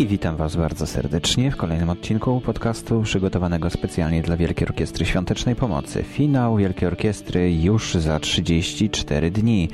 I 0.00 0.06
witam 0.06 0.36
Was 0.36 0.56
bardzo 0.56 0.86
serdecznie 0.86 1.50
w 1.50 1.56
kolejnym 1.56 1.90
odcinku 1.90 2.40
podcastu 2.40 3.02
przygotowanego 3.02 3.70
specjalnie 3.70 4.22
dla 4.22 4.36
Wielkiej 4.36 4.68
Orkiestry 4.68 5.06
Świątecznej 5.06 5.56
Pomocy. 5.56 6.02
Finał 6.02 6.56
Wielkiej 6.56 6.88
Orkiestry 6.88 7.54
już 7.54 7.94
za 7.94 8.20
34 8.20 9.30
dni. 9.30 9.68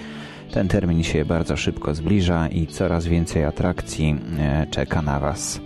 Ten 0.52 0.68
termin 0.68 1.02
się 1.02 1.24
bardzo 1.24 1.56
szybko 1.56 1.94
zbliża 1.94 2.48
i 2.48 2.66
coraz 2.66 3.06
więcej 3.06 3.44
atrakcji 3.44 4.18
e, 4.38 4.66
czeka 4.70 5.02
na 5.02 5.20
Was. 5.20 5.60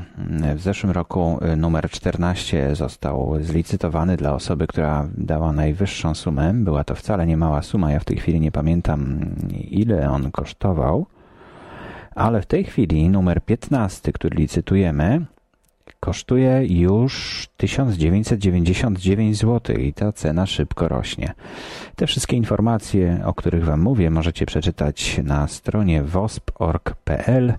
W 0.55 0.61
zeszłym 0.61 0.91
roku 0.91 1.39
y, 1.53 1.55
numer 1.55 1.89
14 1.89 2.75
został 2.75 3.35
zlicytowany 3.41 4.17
dla 4.17 4.33
osoby, 4.33 4.67
która 4.67 5.07
dała 5.17 5.53
najwyższą 5.53 6.15
sumę. 6.15 6.53
Była 6.53 6.83
to 6.83 6.95
wcale 6.95 7.25
nie 7.25 7.37
mała 7.37 7.61
suma. 7.61 7.91
Ja 7.91 7.99
w 7.99 8.05
tej 8.05 8.17
chwili 8.17 8.39
nie 8.39 8.51
pamiętam, 8.51 9.19
ile 9.69 10.09
on 10.09 10.31
kosztował. 10.31 11.05
Ale 12.15 12.41
w 12.41 12.45
tej 12.45 12.63
chwili 12.63 13.09
numer 13.09 13.45
15, 13.45 14.11
który 14.11 14.37
licytujemy, 14.37 15.25
kosztuje 16.01 16.65
już 16.65 17.47
1999 17.57 19.37
zł 19.37 19.75
i 19.75 19.93
ta 19.93 20.11
cena 20.11 20.45
szybko 20.45 20.87
rośnie. 20.87 21.33
Te 21.95 22.07
wszystkie 22.07 22.37
informacje, 22.37 23.21
o 23.25 23.33
których 23.33 23.65
Wam 23.65 23.81
mówię, 23.81 24.09
możecie 24.09 24.45
przeczytać 24.45 25.19
na 25.23 25.47
stronie 25.47 26.03
wosp.org.pl 26.03 27.53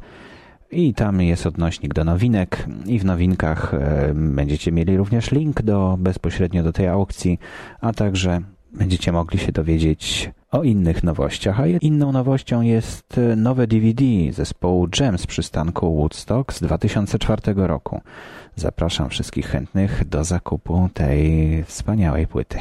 i 0.70 0.94
tam 0.94 1.20
jest 1.20 1.46
odnośnik 1.46 1.94
do 1.94 2.04
nowinek 2.04 2.66
i 2.86 2.98
w 2.98 3.04
nowinkach 3.04 3.74
e, 3.74 4.12
będziecie 4.14 4.72
mieli 4.72 4.96
również 4.96 5.30
link 5.30 5.62
do 5.62 5.96
bezpośrednio 5.98 6.62
do 6.62 6.72
tej 6.72 6.88
aukcji, 6.88 7.38
a 7.80 7.92
także 7.92 8.40
będziecie 8.72 9.12
mogli 9.12 9.38
się 9.38 9.52
dowiedzieć 9.52 10.30
o 10.52 10.62
innych 10.62 11.02
nowościach. 11.02 11.60
A 11.60 11.66
inną 11.66 12.12
nowością 12.12 12.60
jest 12.60 13.18
e, 13.18 13.36
nowe 13.36 13.66
DVD 13.66 14.04
zespołu 14.32 14.88
Jam 15.00 15.18
z 15.18 15.26
przystanku 15.26 15.96
Woodstock 15.96 16.52
z 16.52 16.60
2004 16.60 17.42
roku. 17.56 18.00
Zapraszam 18.56 19.08
wszystkich 19.10 19.46
chętnych 19.46 20.08
do 20.08 20.24
zakupu 20.24 20.88
tej 20.94 21.64
wspaniałej 21.64 22.26
płyty. 22.26 22.58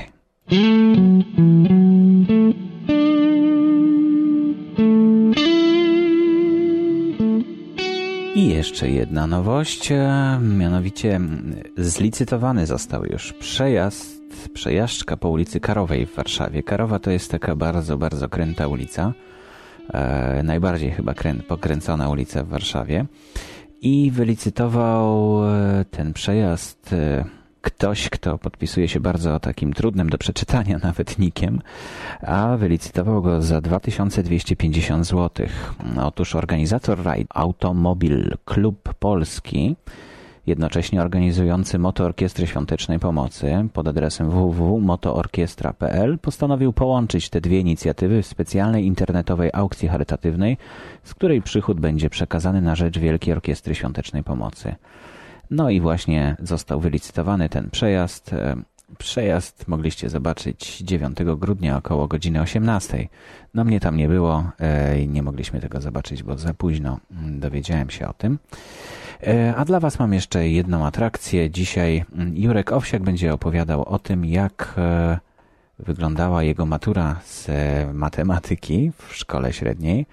I 8.35 8.47
jeszcze 8.49 8.89
jedna 8.89 9.27
nowość, 9.27 9.91
e, 9.91 10.39
mianowicie 10.41 11.19
zlicytowany 11.77 12.65
został 12.65 13.05
już 13.05 13.33
przejazd, 13.33 14.20
przejażdżka 14.53 15.17
po 15.17 15.29
ulicy 15.29 15.59
Karowej 15.59 16.05
w 16.05 16.15
Warszawie. 16.15 16.63
Karowa 16.63 16.99
to 16.99 17.11
jest 17.11 17.31
taka 17.31 17.55
bardzo, 17.55 17.97
bardzo 17.97 18.29
kręta 18.29 18.67
ulica, 18.67 19.13
e, 19.93 20.43
najbardziej 20.43 20.91
chyba 20.91 21.13
krę, 21.13 21.33
pokręcona 21.47 22.09
ulica 22.09 22.43
w 22.43 22.47
Warszawie. 22.47 23.05
I 23.81 24.11
wylicytował 24.11 25.39
e, 25.45 25.85
ten 25.91 26.13
przejazd 26.13 26.93
e, 26.93 27.25
ktoś, 27.61 28.09
kto 28.09 28.37
podpisuje 28.37 28.87
się 28.87 28.99
bardzo 28.99 29.39
takim 29.39 29.73
trudnym 29.73 30.09
do 30.09 30.17
przeczytania 30.17 30.79
nawet 30.83 31.19
nikiem, 31.19 31.61
a 32.21 32.57
wylicytował 32.57 33.21
go 33.21 33.41
za 33.41 33.61
2250 33.61 35.05
zł. 35.05 35.47
Otóż 36.03 36.35
organizator 36.35 37.03
rajd 37.03 37.27
Automobil 37.33 38.37
Klub 38.45 38.93
Polski 38.99 39.75
jednocześnie 40.47 41.01
organizujący 41.01 41.79
Moto 41.79 42.03
Orkiestry 42.03 42.47
Świątecznej 42.47 42.99
Pomocy 42.99 43.67
pod 43.73 43.87
adresem 43.87 44.29
www.motoorkiestra.pl 44.29 46.19
postanowił 46.19 46.73
połączyć 46.73 47.29
te 47.29 47.41
dwie 47.41 47.59
inicjatywy 47.59 48.21
w 48.21 48.27
specjalnej 48.27 48.85
internetowej 48.85 49.49
aukcji 49.53 49.87
charytatywnej, 49.87 50.57
z 51.03 51.13
której 51.13 51.41
przychód 51.41 51.79
będzie 51.79 52.09
przekazany 52.09 52.61
na 52.61 52.75
rzecz 52.75 52.99
Wielkiej 52.99 53.33
Orkiestry 53.33 53.75
Świątecznej 53.75 54.23
Pomocy. 54.23 54.75
No 55.51 55.69
i 55.69 55.81
właśnie 55.81 56.35
został 56.39 56.79
wylicytowany 56.79 57.49
ten 57.49 57.69
przejazd. 57.69 58.33
E, 58.33 58.55
przejazd 58.97 59.67
mogliście 59.67 60.09
zobaczyć 60.09 60.77
9 60.77 61.17
grudnia 61.37 61.77
około 61.77 62.07
godziny 62.07 62.41
18. 62.41 63.07
No 63.53 63.63
mnie 63.63 63.79
tam 63.79 63.97
nie 63.97 64.07
było 64.07 64.51
e, 64.59 65.01
i 65.01 65.07
nie 65.07 65.23
mogliśmy 65.23 65.59
tego 65.59 65.81
zobaczyć, 65.81 66.23
bo 66.23 66.37
za 66.37 66.53
późno 66.53 66.99
mm, 67.11 67.39
dowiedziałem 67.39 67.89
się 67.89 68.07
o 68.07 68.13
tym. 68.13 68.39
E, 69.27 69.55
a 69.55 69.65
dla 69.65 69.79
Was 69.79 69.99
mam 69.99 70.13
jeszcze 70.13 70.49
jedną 70.49 70.85
atrakcję. 70.85 71.49
Dzisiaj 71.49 72.05
mm, 72.13 72.37
Jurek 72.37 72.71
Owsiak 72.71 73.03
będzie 73.03 73.33
opowiadał 73.33 73.83
o 73.83 73.99
tym, 73.99 74.25
jak 74.25 74.75
wyglądała 75.79 76.43
jego 76.43 76.65
matura 76.65 77.19
z 77.25 77.49
matematyki 77.93 78.91
w 78.97 79.15
szkole 79.15 79.53
średniej. 79.53 80.05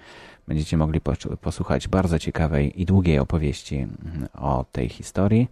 Będziecie 0.47 0.77
mogli 0.77 1.01
posłuchać 1.41 1.87
bardzo 1.87 2.19
ciekawej 2.19 2.81
i 2.81 2.85
długiej 2.85 3.19
opowieści 3.19 3.75
mm, 3.77 4.27
o 4.33 4.65
tej 4.71 4.89
historii. 4.89 5.47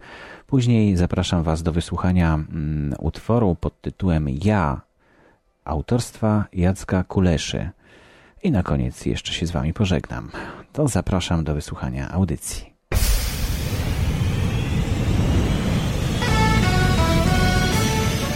Później 0.46 0.96
zapraszam 0.96 1.42
Was 1.42 1.62
do 1.62 1.72
wysłuchania 1.72 2.34
mm, 2.34 2.94
utworu 2.98 3.56
pod 3.60 3.80
tytułem 3.80 4.26
Ja 4.44 4.80
autorstwa 5.64 6.44
Jacka 6.52 7.04
Kuleszy. 7.04 7.70
I 8.42 8.50
na 8.50 8.62
koniec 8.62 9.06
jeszcze 9.06 9.32
się 9.32 9.46
z 9.46 9.50
Wami 9.50 9.72
pożegnam. 9.72 10.30
To 10.72 10.88
zapraszam 10.88 11.44
do 11.44 11.54
wysłuchania 11.54 12.10
audycji. 12.10 12.77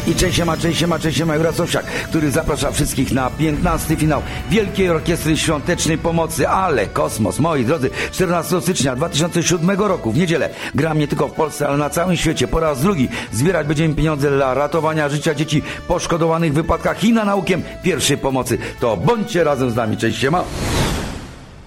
I 0.07 0.15
cześć 0.15 0.43
ma, 0.45 0.57
cześć 0.57 0.87
ma, 0.87 0.99
cześć 0.99 1.23
ma 1.23 1.37
Jurasowsiak, 1.37 1.85
który 1.85 2.31
zaprasza 2.31 2.71
wszystkich 2.71 3.13
na 3.13 3.31
15 3.31 3.97
finał 3.97 4.23
Wielkiej 4.51 4.91
Orkiestry 4.91 5.37
Świątecznej 5.37 5.99
Pomocy, 5.99 6.49
ale 6.49 6.87
kosmos, 6.87 7.39
moi 7.39 7.65
drodzy, 7.65 7.91
14 8.13 8.61
stycznia 8.61 8.97
2007 8.97 9.71
roku 9.81 10.13
w 10.13 10.17
niedzielę 10.17 10.51
gram 10.75 10.99
nie 10.99 11.09
tylko 11.09 11.29
w 11.29 11.33
Polsce, 11.33 11.69
ale 11.69 11.77
na 11.77 11.91
całym 11.91 12.17
świecie 12.17 12.49
po 12.49 12.61
raz 12.61 12.81
drugi 12.81 13.09
zbierać 13.33 13.67
będziemy 13.67 13.95
pieniądze 13.95 14.31
dla 14.31 14.55
ratowania 14.55 15.09
życia 15.09 15.35
dzieci 15.35 15.63
poszkodowanych 15.89 16.53
w 16.53 16.55
wypadkach 16.55 17.05
i 17.05 17.13
na 17.13 17.25
naukę 17.25 17.55
pierwszej 17.83 18.19
pomocy. 18.19 18.59
To 18.81 18.97
bądźcie 18.97 19.45
razem 19.45 19.71
z 19.71 19.77
nami, 19.77 19.97
cześć 19.97 20.29
ma. 20.29 20.45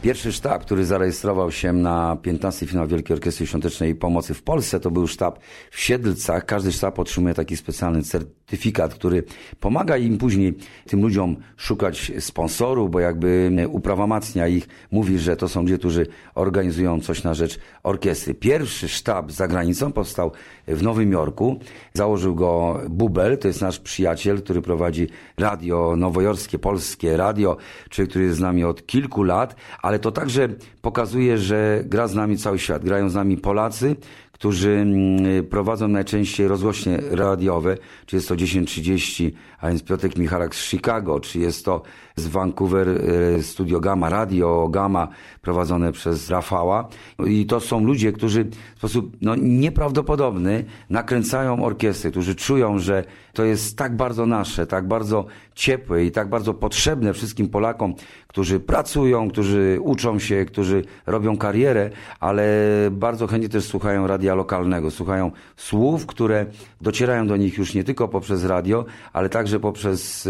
Pierwszy 0.05 0.31
sztab, 0.31 0.66
który 0.66 0.85
zarejestrował 0.85 1.51
się 1.51 1.73
na 1.73 2.16
15 2.16 2.66
finał 2.66 2.88
Wielkiej 2.88 3.13
Orkiestry 3.13 3.47
Świątecznej 3.47 3.95
Pomocy 3.95 4.33
w 4.33 4.43
Polsce, 4.43 4.79
to 4.79 4.91
był 4.91 5.07
sztab 5.07 5.39
w 5.71 5.79
Siedlcach. 5.79 6.45
Każdy 6.45 6.71
sztab 6.71 6.99
otrzymuje 6.99 7.33
taki 7.33 7.57
specjalny 7.57 8.03
certyfikat, 8.03 8.93
który 8.93 9.23
pomaga 9.59 9.97
im 9.97 10.17
później, 10.17 10.53
tym 10.88 11.01
ludziom, 11.01 11.35
szukać 11.57 12.11
sponsorów, 12.19 12.91
bo 12.91 12.99
jakby 12.99 13.51
uprawomacnia 13.69 14.47
ich, 14.47 14.67
mówi, 14.91 15.19
że 15.19 15.35
to 15.38 15.47
są 15.47 15.61
ludzie, 15.61 15.77
którzy 15.77 16.07
organizują 16.35 16.99
coś 17.01 17.23
na 17.23 17.33
rzecz 17.33 17.59
orkiestry. 17.83 18.33
Pierwszy 18.33 18.87
sztab 18.87 19.31
za 19.31 19.47
granicą 19.47 19.91
powstał 19.91 20.31
w 20.67 20.83
Nowym 20.83 21.11
Jorku. 21.11 21.59
Założył 21.93 22.35
go 22.35 22.81
Bubel, 22.89 23.37
to 23.37 23.47
jest 23.47 23.61
nasz 23.61 23.79
przyjaciel, 23.79 24.41
który 24.41 24.61
prowadzi 24.61 25.07
radio 25.37 25.95
nowojorskie, 25.97 26.59
polskie 26.59 27.17
radio, 27.17 27.57
czyli 27.89 28.07
który 28.07 28.25
jest 28.25 28.37
z 28.37 28.41
nami 28.41 28.63
od 28.63 28.85
kilku 28.85 29.23
lat, 29.23 29.55
ale 29.81 29.94
ale 29.95 30.00
to 30.00 30.11
także 30.11 30.50
pokazuje, 30.81 31.38
że 31.38 31.83
gra 31.85 32.07
z 32.07 32.16
nami 32.16 32.38
cały 32.38 32.59
świat. 32.59 32.85
Grają 32.85 33.09
z 33.09 33.16
nami 33.16 33.38
Polacy, 33.38 33.95
którzy 34.31 34.69
mm, 34.69 35.45
prowadzą 35.45 35.88
najczęściej 35.88 36.47
rozgłośnie 36.47 37.00
radiowe, 37.11 37.78
czy 38.05 38.16
jest 38.16 38.28
to 38.28 38.35
1030, 38.35 39.35
a 39.59 39.67
więc 39.67 39.84
Piotrek 39.84 40.17
Michalak 40.17 40.55
z 40.55 40.64
Chicago, 40.64 41.20
czy 41.20 41.40
jest 41.40 41.66
to 41.66 41.81
z 42.16 42.28
Vancouver 42.28 42.90
e, 42.90 43.43
Studio 43.43 43.79
Gamma, 43.79 44.09
Radio 44.09 44.67
Gamma 44.72 45.08
prowadzone 45.41 45.91
przez 45.91 46.29
Rafała. 46.29 46.87
I 47.28 47.46
to 47.46 47.59
są 47.59 47.84
ludzie, 47.84 48.11
którzy 48.11 48.43
w 48.75 48.78
sposób 48.78 49.17
no, 49.22 49.35
nieprawdopodobny 49.35 50.66
nakręcają 50.90 51.66
orkiestry, 51.66 52.11
którzy 52.11 52.35
czują, 52.35 52.79
że 52.79 53.03
to 53.35 53.43
jest 53.43 53.78
tak 53.78 53.96
bardzo 53.96 54.26
nasze, 54.26 54.67
tak 54.67 54.87
bardzo 54.87 55.26
ciepłe 55.55 56.05
i 56.05 56.11
tak 56.11 56.29
bardzo 56.29 56.53
potrzebne 56.53 57.14
wszystkim 57.14 57.49
Polakom, 57.49 57.93
którzy 58.28 58.59
pracują, 58.59 59.29
którzy 59.29 59.78
uczą 59.82 60.20
się, 60.20 60.46
którzy 60.46 60.84
robią 61.05 61.37
karierę, 61.37 61.90
ale 62.20 62.46
bardzo 62.91 63.28
chętnie 63.28 63.49
też 63.49 63.66
słuchają 63.66 64.08
radia 64.08 64.35
lokalnego, 64.35 64.91
słuchają 64.91 65.32
słów, 65.58 66.05
które 66.05 66.46
docierają 66.82 67.28
do 67.28 67.37
nich 67.37 67.58
już 67.58 67.73
nie 67.73 67.84
tylko 67.84 68.08
poprzez 68.08 68.46
radio, 68.46 68.85
ale 69.14 69.29
także 69.29 69.59
poprzez 69.59 70.29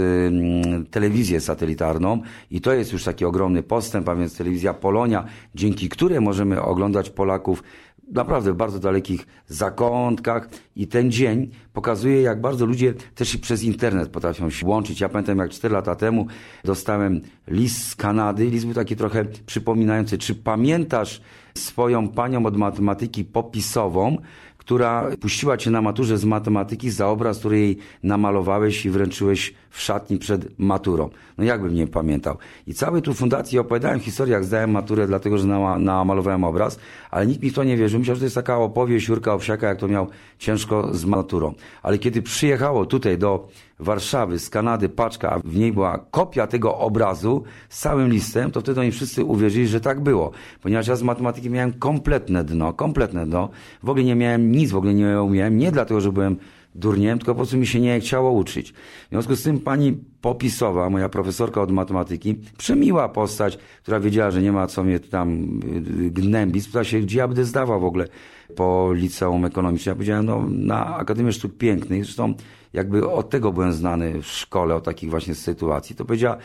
telewizję 0.92 1.42
satelitarną. 1.42 2.22
I 2.52 2.62
to 2.62 2.74
jest 2.74 2.94
już 2.94 3.04
taki 3.04 3.26
ogromny 3.26 3.64
postęp, 3.64 4.10
a 4.10 4.16
więc 4.16 4.38
telewizja 4.38 4.74
Polonia, 4.74 5.26
dzięki 5.56 5.90
której 5.90 6.22
możemy 6.22 6.62
oglądać 6.62 7.10
Polaków 7.10 7.64
naprawdę 8.12 8.54
w 8.54 8.56
bardzo 8.56 8.80
dalekich 8.80 9.28
zakątkach 9.48 10.50
i 10.76 10.88
ten 10.88 11.12
dzień 11.12 11.52
pokazuje, 11.74 12.22
jak 12.22 12.42
bardzo 12.42 12.66
ludzie 12.66 12.94
też 13.16 13.36
i 13.36 13.40
przez 13.40 13.64
internet 13.64 14.10
potrafią 14.10 14.50
się 14.50 14.68
łączyć. 14.68 15.02
Ja 15.02 15.10
pamiętam, 15.10 15.38
jak 15.38 15.50
4 15.50 15.74
lata 15.74 15.96
temu 15.96 16.28
dostałem 16.64 17.22
list 17.48 17.88
z 17.88 17.96
Kanady. 17.96 18.46
List 18.46 18.66
był 18.66 18.76
taki 18.76 18.96
trochę 18.96 19.26
przypominający, 19.46 20.18
czy 20.18 20.36
pamiętasz 20.36 21.22
swoją 21.58 22.08
panią 22.08 22.46
od 22.46 22.58
matematyki 22.58 23.26
popisową, 23.26 24.18
która 24.66 25.08
puściła 25.22 25.58
cię 25.58 25.72
na 25.72 25.82
maturze 25.82 26.18
z 26.18 26.26
matematyki 26.26 26.90
za 26.90 27.08
obraz, 27.08 27.40
który 27.40 27.60
jej 27.60 27.78
namalowałeś 28.04 28.86
i 28.86 28.90
wręczyłeś 28.90 29.54
w 29.70 29.82
szatni 29.82 30.18
przed 30.18 30.60
maturą. 30.60 31.10
No 31.38 31.44
jakbym 31.44 31.76
nie 31.76 31.88
pamiętał. 31.88 32.38
I 32.68 32.74
całej 32.74 33.02
tu 33.02 33.14
fundacji 33.14 33.60
opowiadałem 33.60 34.00
historię, 34.00 34.34
jak 34.34 34.44
zdałem 34.44 34.72
maturę, 34.72 35.08
dlatego 35.08 35.38
że 35.38 35.48
namalowałem 35.80 36.44
obraz, 36.44 36.80
ale 37.12 37.28
nikt 37.28 37.44
mi 37.44 37.50
w 37.50 37.54
to 37.54 37.64
nie 37.64 37.78
wierzył. 37.78 38.00
Myślał, 38.00 38.16
że 38.16 38.20
to 38.20 38.26
jest 38.26 38.36
taka 38.36 38.58
opowieść 38.58 39.08
Jurka 39.08 39.34
Owsiaka, 39.34 39.68
jak 39.68 39.80
to 39.80 39.88
miał 39.88 40.08
ciężko 40.38 40.94
z 40.94 41.06
maturą. 41.06 41.54
Ale 41.84 41.98
kiedy 41.98 42.22
przyjechało 42.22 42.86
tutaj 42.86 43.18
do 43.18 43.48
Warszawy 43.80 44.40
z 44.40 44.50
Kanady 44.50 44.90
paczka, 44.90 45.32
a 45.32 45.40
w 45.40 45.56
niej 45.56 45.74
była 45.74 45.98
kopia 46.12 46.48
tego 46.48 46.78
obrazu 46.78 47.44
z 47.70 47.80
całym 47.80 48.10
listem, 48.10 48.52
to 48.52 48.62
wtedy 48.62 48.82
oni 48.82 48.92
wszyscy 48.92 49.24
uwierzyli, 49.24 49.68
że 49.68 49.82
tak 49.82 50.02
było. 50.02 50.32
Ponieważ 50.62 50.88
ja 50.88 50.96
z 50.96 51.04
matematyki 51.04 51.50
miałem 51.50 51.74
kompletne 51.74 52.44
dno, 52.44 52.74
kompletne 52.74 53.26
dno. 53.26 53.50
W 53.84 53.90
ogóle 53.90 54.06
nie 54.06 54.16
miałem 54.16 54.52
nic, 54.52 54.72
w 54.72 54.76
ogóle 54.76 54.94
nie 54.94 55.22
umiałem. 55.22 55.58
Nie 55.58 55.72
dlatego, 55.72 56.02
że 56.02 56.12
byłem 56.12 56.38
durniem, 56.76 57.20
tylko 57.20 57.32
po 57.32 57.38
prostu 57.38 57.58
mi 57.58 57.68
się 57.68 57.82
nie 57.82 58.00
chciało 58.00 58.32
uczyć. 58.32 58.72
W 58.72 59.10
związku 59.10 59.36
z 59.36 59.44
tym 59.44 59.60
pani 59.60 59.98
Popisowa, 60.22 60.90
moja 60.90 61.10
profesorka 61.10 61.62
od 61.62 61.72
matematyki, 61.72 62.36
przemiła 62.58 63.10
postać, 63.10 63.58
która 63.82 64.00
wiedziała, 64.00 64.32
że 64.32 64.42
nie 64.42 64.52
ma 64.52 64.68
co 64.68 64.84
mnie 64.84 65.00
tam 65.00 65.60
y, 66.06 66.12
gnębić, 66.12 66.64
spytała 66.64 66.84
się, 66.84 67.00
gdzie 67.00 67.18
ja 67.18 67.28
będę 67.28 67.46
zdawał 67.46 67.80
w 67.80 67.86
ogóle 67.86 68.08
po 68.56 68.94
liceum 68.94 69.46
ekonomicznym. 69.46 69.92
Ja 69.92 69.96
powiedziałem, 69.96 70.26
no 70.26 70.46
na 70.50 70.98
Akademię 70.98 71.34
Sztuk 71.34 71.58
Pięknych, 71.58 72.06
zresztą 72.06 72.34
jakby 72.74 73.10
od 73.10 73.30
tego 73.30 73.52
byłem 73.52 73.74
znany 73.74 74.22
w 74.22 74.28
szkole, 74.28 74.76
o 74.76 74.82
takich 74.82 75.10
właśnie 75.10 75.36
sytuacji. 75.36 75.96
To 75.96 76.06
powiedziała, 76.06 76.38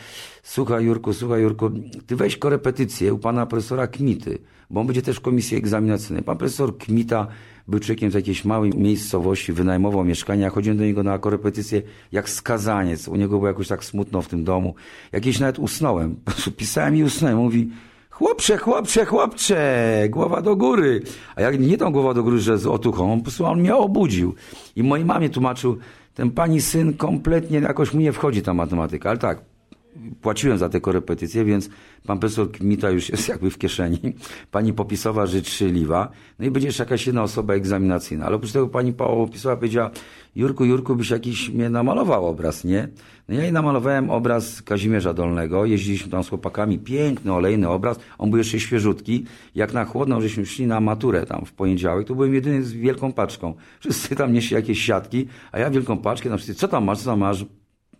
słuchaj 0.43 0.85
Jurku, 0.85 1.13
słuchaj 1.13 1.41
Jurku, 1.41 1.71
ty 2.07 2.15
weź 2.15 2.37
korepetycję 2.37 3.13
u 3.13 3.17
pana 3.17 3.45
profesora 3.45 3.87
Kmity, 3.87 4.37
bo 4.69 4.81
on 4.81 4.87
będzie 4.87 5.01
też 5.01 5.17
w 5.17 5.21
komisji 5.21 5.57
egzaminacyjnej. 5.57 6.23
Pan 6.23 6.37
profesor 6.37 6.77
Kmita 6.77 7.27
był 7.67 7.79
człowiekiem 7.79 8.11
z 8.11 8.13
jakiejś 8.13 8.45
małej 8.45 8.71
miejscowości, 8.71 9.53
wynajmował 9.53 10.03
mieszkanie, 10.03 10.41
ja 10.41 10.49
chodziłem 10.49 10.77
do 10.77 10.83
niego 10.83 11.03
na 11.03 11.19
korepetycję 11.19 11.81
jak 12.11 12.29
skazaniec. 12.29 13.07
U 13.07 13.15
niego 13.15 13.29
było 13.37 13.47
jakoś 13.47 13.67
tak 13.67 13.85
smutno 13.85 14.21
w 14.21 14.27
tym 14.27 14.43
domu. 14.43 14.75
Jakieś 15.11 15.39
nawet 15.39 15.59
usnąłem. 15.59 16.15
Pisałem 16.57 16.95
i 16.95 17.03
usnąłem. 17.03 17.37
Mówi, 17.37 17.69
chłopcze, 18.21 18.57
chłopcze, 18.57 19.05
chłopcze, 19.05 20.03
głowa 20.09 20.41
do 20.41 20.55
góry. 20.55 21.01
A 21.35 21.41
jak 21.41 21.59
nie 21.59 21.77
tą 21.77 21.91
głowa 21.91 22.13
do 22.13 22.23
góry, 22.23 22.39
że 22.39 22.57
z 22.57 22.67
otuchą, 22.67 23.13
on 23.13 23.19
po 23.19 23.23
prostu 23.23 23.45
on 23.45 23.59
mnie 23.59 23.75
obudził. 23.75 24.35
I 24.75 24.83
mojej 24.83 25.05
mamie 25.05 25.29
tłumaczył, 25.29 25.77
ten 26.13 26.31
pani 26.31 26.61
syn 26.61 26.93
kompletnie, 26.93 27.59
jakoś 27.59 27.93
mu 27.93 27.99
nie 27.99 28.11
wchodzi 28.11 28.41
ta 28.41 28.53
matematyka. 28.53 29.09
Ale 29.09 29.19
tak, 29.19 29.41
płaciłem 30.21 30.57
za 30.57 30.69
te 30.69 30.81
korepetycje, 30.81 31.45
więc 31.45 31.69
pan 32.05 32.19
profesor 32.19 32.51
Kmita 32.51 32.89
już 32.89 33.09
jest 33.09 33.29
jakby 33.29 33.49
w 33.49 33.57
kieszeni. 33.57 33.99
Pani 34.51 34.73
popisowa 34.73 35.25
życzliwa. 35.25 36.11
No 36.39 36.45
i 36.45 36.51
będzie 36.51 36.67
jeszcze 36.67 36.83
jakaś 36.83 37.07
jedna 37.07 37.23
osoba 37.23 37.53
egzaminacyjna. 37.53 38.25
Ale 38.25 38.35
oprócz 38.35 38.51
tego 38.51 38.67
pani 38.67 38.93
popisowa 38.93 39.55
powiedziała, 39.55 39.91
Jurku, 40.35 40.65
Jurku, 40.65 40.95
byś 40.95 41.09
jakiś 41.09 41.49
mnie 41.49 41.69
namalował 41.69 42.25
obraz, 42.25 42.63
nie? 42.63 42.87
No 43.29 43.35
ja 43.35 43.43
jej 43.43 43.51
namalowałem 43.51 44.09
obraz 44.09 44.61
Kazimierza 44.61 45.13
Dolnego. 45.13 45.65
Jeździliśmy 45.65 46.11
tam 46.11 46.23
z 46.23 46.29
chłopakami. 46.29 46.79
Piękny, 46.79 47.33
olejny 47.33 47.69
obraz. 47.69 47.99
On 48.17 48.29
był 48.29 48.37
jeszcze 48.37 48.59
świeżutki. 48.59 49.25
Jak 49.55 49.73
na 49.73 49.85
chłodną, 49.85 50.21
żeśmy 50.21 50.45
szli 50.45 50.67
na 50.67 50.79
maturę 50.79 51.25
tam 51.25 51.45
w 51.45 51.53
poniedziałek, 51.53 52.07
to 52.07 52.15
byłem 52.15 52.33
jedyny 52.33 52.63
z 52.63 52.73
wielką 52.73 53.13
paczką. 53.13 53.53
Wszyscy 53.79 54.15
tam 54.15 54.33
nieśli 54.33 54.55
jakieś 54.55 54.81
siatki, 54.81 55.27
a 55.51 55.59
ja 55.59 55.69
wielką 55.69 55.97
paczkę. 55.97 56.29
Tam 56.29 56.37
wszyscy, 56.37 56.55
co 56.55 56.67
tam 56.67 56.83
masz, 56.83 56.99
co 56.99 57.05
tam 57.05 57.19
masz? 57.19 57.45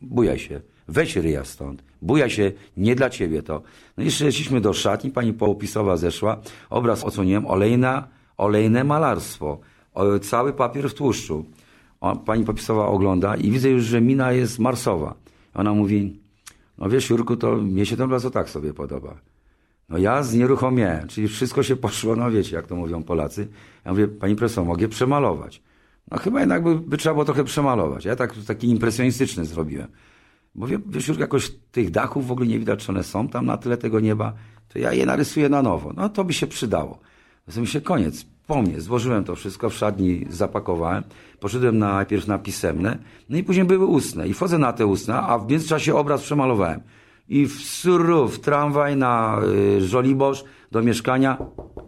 Bujaj 0.02 0.40
się. 0.40 0.62
Weź 0.92 1.16
ryja 1.16 1.46
stąd. 1.46 1.84
Buja 2.02 2.30
się, 2.30 2.52
nie 2.78 2.96
dla 2.96 3.10
ciebie 3.10 3.44
to. 3.44 3.62
No 3.98 4.04
i 4.04 4.12
szliśmy 4.12 4.62
do 4.62 4.74
szatni, 4.74 5.12
pani 5.12 5.34
popisowa 5.34 5.98
zeszła, 5.98 6.42
obraz 6.70 7.04
odsłoniłem, 7.04 7.46
olejna, 7.48 8.08
olejne 8.38 8.84
malarstwo. 8.84 9.60
Cały 10.22 10.54
papier 10.54 10.90
w 10.90 10.94
tłuszczu. 10.94 11.46
Pani 12.26 12.46
popisowa 12.46 12.88
ogląda 12.88 13.36
i 13.36 13.52
widzę 13.52 13.70
już, 13.70 13.84
że 13.84 14.02
mina 14.02 14.32
jest 14.32 14.60
marsowa. 14.60 15.16
Ona 15.54 15.74
mówi, 15.74 16.20
no 16.78 16.90
wiesz 16.90 17.10
Jurku, 17.10 17.36
to 17.36 17.56
mnie 17.56 17.86
się 17.86 17.98
ten 17.98 18.06
obraz 18.06 18.32
tak 18.32 18.50
sobie 18.50 18.74
podoba. 18.74 19.16
No 19.90 19.98
ja 19.98 20.24
znieruchomiałem, 20.24 21.08
czyli 21.08 21.28
wszystko 21.28 21.64
się 21.64 21.76
poszło, 21.76 22.16
no 22.16 22.32
wiecie, 22.32 22.56
jak 22.56 22.68
to 22.68 22.76
mówią 22.76 23.04
Polacy. 23.04 23.48
Ja 23.86 23.92
mówię, 23.92 24.08
pani 24.08 24.36
profesor, 24.36 24.66
mogę 24.66 24.88
przemalować. 24.88 25.62
No 26.12 26.18
chyba 26.18 26.40
jednak 26.40 26.64
by, 26.64 26.76
by 26.76 26.98
trzeba 26.98 27.14
było 27.14 27.26
trochę 27.26 27.44
przemalować. 27.44 28.06
Ja 28.06 28.16
tak, 28.16 28.34
taki 28.48 28.70
impresjonistyczny 28.70 29.46
zrobiłem. 29.46 29.88
Bo 30.56 30.68
wiesz, 30.68 31.08
już 31.08 31.18
jakoś 31.18 31.52
tych 31.72 31.92
dachów 31.92 32.28
w 32.28 32.32
ogóle 32.32 32.48
nie 32.48 32.60
widać, 32.60 32.86
czy 32.86 32.92
one 32.92 33.04
są 33.04 33.28
tam 33.28 33.46
na 33.46 33.58
tyle 33.58 33.78
tego 33.78 34.00
nieba, 34.00 34.34
to 34.68 34.80
ja 34.80 34.94
je 34.94 35.06
narysuję 35.06 35.50
na 35.50 35.62
nowo. 35.62 35.94
No 35.98 36.10
to 36.10 36.24
by 36.24 36.34
się 36.34 36.48
przydało. 36.48 37.00
Mi 37.58 37.68
się 37.68 37.82
koniec. 37.82 38.26
Po 38.48 38.62
mnie. 38.62 38.82
Złożyłem 38.82 39.24
to 39.24 39.36
wszystko, 39.36 39.70
w 39.70 39.74
szatni 39.74 40.26
zapakowałem. 40.30 41.04
Poszedłem 41.40 41.78
najpierw 41.78 42.28
na 42.28 42.38
pisemne, 42.38 42.98
no 43.30 43.38
i 43.38 43.44
później 43.44 43.66
były 43.66 43.86
ustne. 43.86 44.28
I 44.28 44.34
wchodzę 44.34 44.58
na 44.58 44.74
te 44.74 44.86
ustne, 44.86 45.16
a 45.16 45.38
w 45.38 45.50
międzyczasie 45.50 45.96
obraz 45.96 46.22
przemalowałem. 46.22 46.82
I 47.30 47.46
w 47.48 47.54
surów, 47.54 48.40
tramwaj 48.40 48.98
na 48.98 49.42
y, 49.78 49.82
Żoliborz 49.82 50.44
do 50.72 50.82
mieszkania 50.82 51.38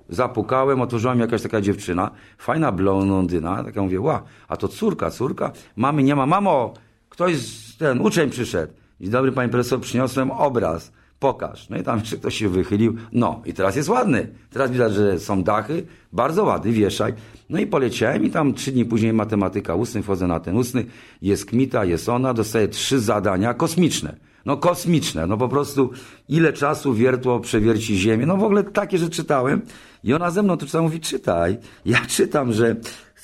zapukałem, 0.10 0.82
otworzyła 0.82 1.16
mi 1.16 1.22
jakaś 1.22 1.42
taka 1.42 1.62
dziewczyna, 1.62 2.12
fajna 2.38 2.72
blondyna, 2.72 3.64
taka 3.64 3.82
mówię, 3.82 4.02
ła, 4.02 4.24
a 4.48 4.58
to 4.58 4.68
córka, 4.68 5.12
córka, 5.12 5.52
mamy, 5.76 6.04
nie 6.04 6.16
ma, 6.16 6.26
mamo, 6.26 6.74
ktoś, 7.14 7.36
ten 7.78 8.02
uczeń 8.02 8.30
przyszedł. 8.30 8.74
Dzień 9.02 9.10
dobry, 9.10 9.32
panie 9.32 9.50
profesor, 9.50 9.82
przyniosłem 9.82 10.32
obraz. 10.32 10.92
Pokaż. 11.20 11.70
No 11.70 11.78
i 11.78 11.84
tam 11.84 12.00
jeszcze 12.00 12.18
ktoś 12.18 12.36
się 12.38 12.50
wychylił. 12.50 12.96
No 13.12 13.42
i 13.46 13.54
teraz 13.54 13.76
jest 13.76 13.90
ładny. 13.90 14.28
Teraz 14.50 14.72
widać, 14.72 14.94
że 14.94 15.20
są 15.20 15.44
dachy. 15.44 15.86
Bardzo 16.14 16.44
ładny, 16.44 16.72
wieszaj. 16.72 17.14
No 17.50 17.60
i 17.60 17.68
poleciałem 17.68 18.26
i 18.26 18.30
tam 18.30 18.54
trzy 18.54 18.72
dni 18.72 18.86
później 18.86 19.14
matematyka 19.14 19.76
ustny, 19.76 20.04
wchodzę 20.04 20.28
na 20.28 20.40
ten 20.40 20.58
ustny. 20.58 20.86
Jest 21.22 21.46
kmita, 21.46 21.86
jest 21.86 22.10
ona, 22.10 22.34
dostaję 22.34 22.68
trzy 22.68 23.00
zadania 23.00 23.54
kosmiczne. 23.54 24.16
No 24.46 24.58
kosmiczne, 24.58 25.28
no 25.28 25.38
po 25.38 25.50
prostu 25.50 25.92
ile 26.30 26.54
czasu 26.54 26.94
wiertło 26.94 27.40
przewierci 27.40 27.98
Ziemię. 27.98 28.26
No 28.26 28.38
w 28.38 28.44
ogóle 28.44 28.64
takie, 28.64 28.98
że 28.98 29.10
czytałem. 29.10 29.62
I 30.04 30.14
ona 30.14 30.32
ze 30.32 30.44
mną 30.44 30.58
tu 30.58 30.82
mówi, 30.82 31.00
czytaj. 31.00 31.58
Ja 31.86 32.00
czytam, 32.08 32.54
że 32.54 32.76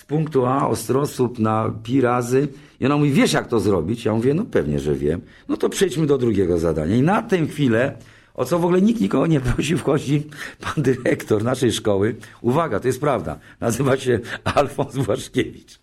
punktu 0.10 0.46
A 0.46 0.68
ostrosłup 0.68 1.40
na 1.40 1.74
pi 1.84 2.02
razy 2.02 2.48
i 2.80 2.86
ona 2.86 2.98
mówi, 2.98 3.12
wiesz 3.12 3.34
jak 3.34 3.48
to 3.48 3.60
zrobić? 3.60 4.06
Ja 4.06 4.14
mówię, 4.14 4.34
no 4.34 4.46
pewnie, 4.46 4.80
że 4.80 4.96
wiem. 4.96 5.22
No 5.48 5.58
to 5.58 5.70
przejdźmy 5.70 6.08
do 6.08 6.18
drugiego 6.18 6.60
zadania. 6.60 6.96
I 6.96 7.02
na 7.02 7.22
tę 7.22 7.48
chwilę, 7.48 7.98
o 8.34 8.46
co 8.46 8.60
w 8.60 8.66
ogóle 8.66 8.82
nikt 8.82 9.02
nikogo 9.02 9.28
nie 9.28 9.40
prosi, 9.40 9.78
wchodzi 9.82 10.24
pan 10.62 10.84
dyrektor 10.84 11.44
naszej 11.44 11.72
szkoły. 11.72 12.16
Uwaga, 12.42 12.80
to 12.80 12.88
jest 12.88 13.02
prawda. 13.02 13.40
Nazywa 13.60 13.98
się 13.98 14.20
Alfons 14.44 14.98
Błaszkiewicz. 14.98 15.79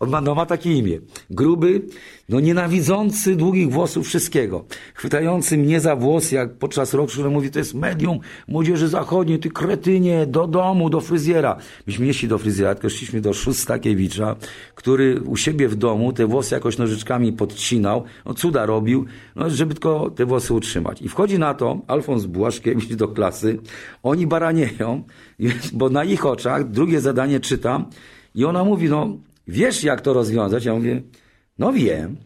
On 0.00 0.10
ma, 0.10 0.20
no, 0.20 0.34
ma 0.34 0.46
takie 0.46 0.72
imię. 0.72 1.00
Gruby, 1.30 1.82
no 2.28 2.40
nienawidzący 2.40 3.36
długich 3.36 3.70
włosów 3.70 4.06
wszystkiego. 4.06 4.64
Chwytający 4.94 5.58
mnie 5.58 5.80
za 5.80 5.96
włos, 5.96 6.32
jak 6.32 6.54
podczas 6.54 6.94
roku, 6.94 7.12
który 7.12 7.30
mówi, 7.30 7.50
to 7.50 7.58
jest 7.58 7.74
medium 7.74 8.18
młodzieży 8.48 8.88
zachodniej, 8.88 9.38
ty 9.38 9.50
kretynie, 9.50 10.26
do 10.26 10.46
domu, 10.46 10.90
do 10.90 11.00
fryzjera. 11.00 11.56
Myśmy 11.86 12.06
nie 12.06 12.28
do 12.28 12.38
fryzjera, 12.38 12.74
tylko 12.74 12.90
szliśmy 12.90 13.20
do 13.20 13.32
Szustakiewicza, 13.32 14.36
który 14.74 15.20
u 15.20 15.36
siebie 15.36 15.68
w 15.68 15.74
domu 15.76 16.12
te 16.12 16.26
włosy 16.26 16.54
jakoś 16.54 16.78
nożyczkami 16.78 17.32
podcinał, 17.32 18.04
no 18.26 18.34
cuda 18.34 18.66
robił, 18.66 19.04
no, 19.36 19.50
żeby 19.50 19.74
tylko 19.74 20.10
te 20.10 20.26
włosy 20.26 20.54
utrzymać. 20.54 21.02
I 21.02 21.08
wchodzi 21.08 21.38
na 21.38 21.54
to 21.54 21.80
Alfons 21.86 22.26
Błaszkiewicz 22.26 22.94
do 22.94 23.08
klasy, 23.08 23.58
oni 24.02 24.26
baranieją, 24.26 25.02
bo 25.72 25.90
na 25.90 26.04
ich 26.04 26.26
oczach 26.26 26.70
drugie 26.70 27.00
zadanie 27.00 27.40
czytam 27.40 27.84
i 28.34 28.44
ona 28.44 28.64
mówi, 28.64 28.88
no 28.88 29.18
Wiesz, 29.48 29.84
jak 29.84 30.00
to 30.00 30.12
rozwiązać? 30.12 30.64
Ja 30.64 30.74
mówię, 30.74 31.02
no 31.58 31.72
wiem. 31.72 32.16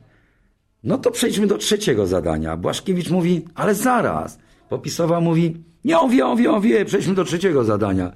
No 0.84 0.98
to 0.98 1.10
przejdźmy 1.10 1.46
do 1.46 1.58
trzeciego 1.58 2.06
zadania. 2.06 2.56
Błaszkiewicz 2.56 3.10
mówi, 3.10 3.44
ale 3.54 3.74
zaraz. 3.74 4.38
Popisowa 4.68 5.20
mówi, 5.20 5.56
nie, 5.84 5.98
on 5.98 6.10
wie, 6.10 6.26
on 6.26 6.36
wie, 6.36 6.50
on 6.50 6.60
wie, 6.60 6.84
przejdźmy 6.84 7.14
do 7.14 7.24
trzeciego 7.24 7.64
zadania. 7.64 8.12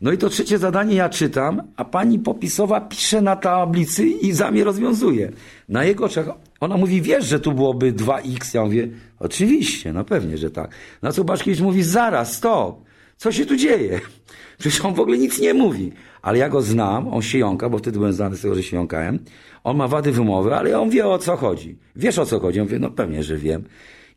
No 0.00 0.12
i 0.12 0.18
to 0.18 0.28
trzecie 0.28 0.58
zadanie 0.58 0.96
ja 0.96 1.08
czytam, 1.08 1.62
a 1.76 1.84
pani 1.84 2.18
Popisowa 2.18 2.80
pisze 2.80 3.22
na 3.22 3.36
tablicy 3.36 4.06
i 4.06 4.32
za 4.32 4.50
mnie 4.50 4.64
rozwiązuje. 4.64 5.32
Na 5.68 5.84
jego 5.84 6.04
oczach 6.04 6.26
ona 6.60 6.76
mówi, 6.76 7.02
wiesz, 7.02 7.26
że 7.26 7.40
tu 7.40 7.52
byłoby 7.52 7.92
2x. 7.92 8.54
Ja 8.54 8.64
mówię, 8.64 8.88
oczywiście, 9.18 9.92
no 9.92 10.04
pewnie, 10.04 10.38
że 10.38 10.50
tak. 10.50 10.70
Na 11.02 11.12
co 11.12 11.24
Błaszkiewicz 11.24 11.60
mówi, 11.60 11.82
zaraz, 11.82 12.36
stop. 12.36 12.89
Co 13.20 13.32
się 13.32 13.46
tu 13.46 13.56
dzieje? 13.56 14.00
Przecież 14.58 14.80
on 14.80 14.94
w 14.94 15.00
ogóle 15.00 15.18
nic 15.18 15.40
nie 15.40 15.54
mówi. 15.54 15.92
Ale 16.22 16.38
ja 16.38 16.48
go 16.48 16.62
znam, 16.62 17.08
on 17.08 17.22
się 17.22 17.38
jąka, 17.38 17.68
bo 17.68 17.78
wtedy 17.78 17.98
byłem 17.98 18.12
znany 18.12 18.36
z 18.36 18.42
tego, 18.42 18.54
że 18.54 18.62
się 18.62 18.76
jąkałem. 18.76 19.18
On 19.64 19.76
ma 19.76 19.88
wady 19.88 20.12
wymowy, 20.12 20.54
ale 20.54 20.80
on 20.80 20.90
wie 20.90 21.06
o 21.06 21.18
co 21.18 21.36
chodzi. 21.36 21.78
Wiesz 21.96 22.18
o 22.18 22.26
co 22.26 22.40
chodzi? 22.40 22.58
Ja 22.58 22.64
mówię, 22.64 22.78
no 22.78 22.90
pewnie, 22.90 23.22
że 23.22 23.36
wiem. 23.36 23.64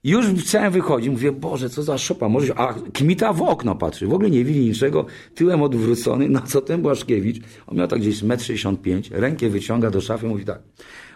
I 0.04 0.10
już 0.10 0.26
chciałem 0.26 0.74
wychodzić, 0.74 1.10
mówię, 1.10 1.32
Boże, 1.32 1.70
co 1.70 1.84
za 1.84 1.98
szopa, 1.98 2.30
może 2.30 2.56
A 2.56 2.74
Kmita 2.94 3.34
w 3.34 3.42
okno 3.42 3.76
patrzy, 3.76 4.08
w 4.08 4.14
ogóle 4.14 4.30
nie 4.30 4.44
widzi 4.44 4.60
niczego, 4.60 5.06
tyłem 5.36 5.62
odwrócony, 5.62 6.30
na 6.40 6.42
co 6.42 6.62
ten 6.62 6.82
Błaszkiewicz, 6.82 7.44
on 7.68 7.78
miał 7.78 7.88
tak 7.88 8.00
gdzieś 8.00 8.24
1,65 8.24 8.94
m, 8.94 9.02
rękę 9.22 9.50
wyciąga 9.50 9.92
do 9.92 10.02
szafy, 10.02 10.28
mówi 10.28 10.46
tak, 10.46 10.60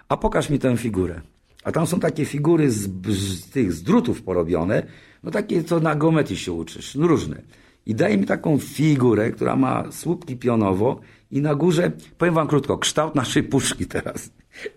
a 0.09 0.17
pokaż 0.17 0.49
mi 0.49 0.59
tę 0.59 0.77
figurę. 0.77 1.21
A 1.63 1.71
tam 1.71 1.87
są 1.87 1.99
takie 1.99 2.25
figury 2.25 2.71
z, 2.71 3.07
z 3.07 3.49
tych 3.49 3.73
z 3.73 3.83
drutów 3.83 4.21
porobione, 4.21 4.83
no 5.23 5.31
takie, 5.31 5.63
co 5.63 5.79
na 5.79 5.95
geometrii 5.95 6.37
się 6.37 6.51
uczysz, 6.51 6.95
no 6.95 7.07
różne. 7.07 7.41
I 7.87 7.95
daje 7.95 8.17
mi 8.17 8.25
taką 8.25 8.57
figurę, 8.57 9.31
która 9.31 9.55
ma 9.55 9.91
słupki 9.91 10.35
pionowo 10.35 10.99
i 11.31 11.41
na 11.41 11.55
górze, 11.55 11.91
powiem 12.17 12.33
wam 12.33 12.47
krótko, 12.47 12.77
kształt 12.77 13.15
naszej 13.15 13.43
puszki 13.43 13.85
teraz. 13.85 14.29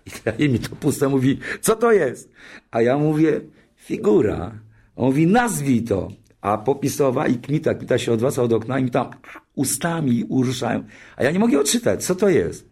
I 0.07 0.11
daje 0.25 0.49
mi 0.49 0.59
to 0.59 0.76
puste, 0.76 1.09
mówi, 1.09 1.38
co 1.61 1.76
to 1.76 1.93
jest? 1.93 2.31
A 2.71 2.83
ja 2.83 2.99
mówię, 2.99 3.40
figura. 3.76 4.52
On 4.97 5.07
mówi, 5.07 5.26
nazwij 5.26 5.83
to. 5.83 6.09
A 6.40 6.59
popisowa 6.59 7.26
i 7.26 7.35
kmita, 7.38 7.75
kmita 7.75 7.99
się 7.99 8.12
odwraca 8.12 8.43
od 8.43 8.52
okna 8.52 8.79
i 8.79 8.85
mi 8.85 8.90
tam 8.90 9.11
ustami 9.55 10.25
uruszają. 10.29 10.85
A 11.17 11.25
ja 11.25 11.31
nie 11.31 11.38
mogę 11.38 11.61
odczytać, 11.61 12.05
co 12.05 12.14
to 12.14 12.29
jest. 12.29 12.69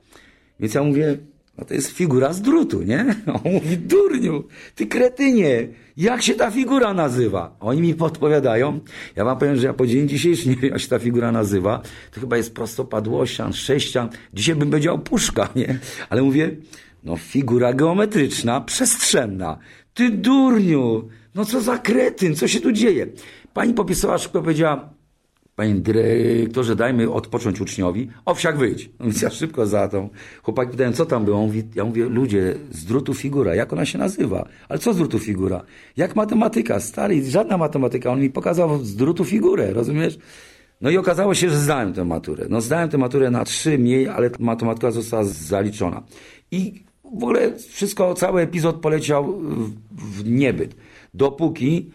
Więc 0.60 0.74
ja 0.74 0.82
mówię, 0.82 1.18
no 1.58 1.64
to 1.64 1.74
jest 1.74 1.90
figura 1.90 2.32
z 2.32 2.42
drutu, 2.42 2.82
nie? 2.82 3.14
On 3.44 3.52
mówi, 3.52 3.78
durniu, 3.78 4.44
ty 4.74 4.86
kretynie, 4.86 5.68
jak 5.96 6.22
się 6.22 6.34
ta 6.34 6.50
figura 6.50 6.94
nazywa? 6.94 7.56
Oni 7.60 7.82
mi 7.82 7.94
podpowiadają. 7.94 8.80
Ja 9.16 9.24
wam 9.24 9.38
powiem, 9.38 9.56
że 9.56 9.66
ja 9.66 9.74
po 9.74 9.86
dzień 9.86 10.08
dzisiejszy 10.08 10.48
nie 10.50 10.56
wiem, 10.56 10.70
jak 10.70 10.80
się 10.80 10.88
ta 10.88 10.98
figura 10.98 11.32
nazywa. 11.32 11.82
To 12.12 12.20
chyba 12.20 12.36
jest 12.36 12.54
prostopadłościan, 12.54 13.52
sześcian. 13.52 14.08
Dzisiaj 14.34 14.54
bym 14.54 14.70
powiedział 14.70 14.98
puszka, 14.98 15.48
nie? 15.56 15.78
Ale 16.10 16.22
mówię, 16.22 16.50
no 17.04 17.16
figura 17.16 17.72
geometryczna, 17.72 18.60
przestrzenna. 18.60 19.58
Ty 19.94 20.10
durniu, 20.10 21.08
no 21.34 21.44
co 21.44 21.60
za 21.60 21.78
kretyn, 21.78 22.34
co 22.34 22.48
się 22.48 22.60
tu 22.60 22.72
dzieje? 22.72 23.06
Pani 23.54 23.74
popisała 23.74 24.18
szybko 24.18 24.42
powiedziała, 24.42 24.97
Panie 25.58 25.74
dyrektorze, 25.74 26.76
dajmy 26.76 27.10
odpocząć 27.10 27.60
uczniowi. 27.60 28.08
Owsiak, 28.24 28.58
wyjdź. 28.58 28.90
No 28.98 29.04
więc 29.04 29.22
ja 29.22 29.30
szybko 29.30 29.66
za 29.66 29.88
tą. 29.88 30.08
Chłopaki 30.42 30.70
pytają, 30.70 30.92
co 30.92 31.06
tam 31.06 31.24
było? 31.24 31.48
Ja 31.74 31.84
mówię, 31.84 32.04
ludzie, 32.04 32.54
z 32.70 32.84
drutu 32.84 33.14
figura. 33.14 33.54
Jak 33.54 33.72
ona 33.72 33.84
się 33.84 33.98
nazywa? 33.98 34.48
Ale 34.68 34.78
co 34.78 34.94
z 34.94 34.96
drutu 34.96 35.18
figura? 35.18 35.62
Jak 35.96 36.16
matematyka? 36.16 36.80
Stary, 36.80 37.30
żadna 37.30 37.58
matematyka. 37.58 38.10
On 38.10 38.20
mi 38.20 38.30
pokazał 38.30 38.84
z 38.84 38.96
drutu 38.96 39.24
figurę, 39.24 39.72
rozumiesz? 39.72 40.18
No 40.80 40.90
i 40.90 40.96
okazało 40.96 41.34
się, 41.34 41.50
że 41.50 41.58
zdałem 41.58 41.92
tę 41.92 42.04
maturę. 42.04 42.46
No 42.50 42.60
zdałem 42.60 42.88
tę 42.88 42.98
maturę 42.98 43.30
na 43.30 43.44
trzy 43.44 43.78
mniej, 43.78 44.08
ale 44.08 44.30
matematyka 44.38 44.90
została 44.90 45.24
zaliczona. 45.24 46.02
I 46.50 46.84
w 47.04 47.06
ogóle 47.06 47.56
wszystko, 47.56 48.14
cały 48.14 48.42
epizod 48.42 48.76
poleciał 48.76 49.40
w 49.90 50.30
niebyt. 50.30 50.74
Dopóki 51.14 51.90